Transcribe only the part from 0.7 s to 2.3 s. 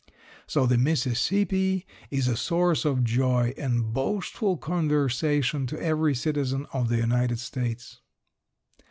Mississippi is